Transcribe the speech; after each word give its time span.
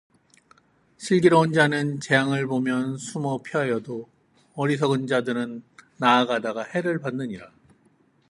슬기로운 0.97 1.53
자는 1.53 1.99
재앙을 1.99 2.47
보면 2.47 2.97
숨어 2.97 3.37
피하여도 3.43 4.09
어리석은 4.55 5.05
자들은 5.05 5.61
나아가다가 5.97 6.63
해를 6.63 6.97
받느니라 6.99 7.51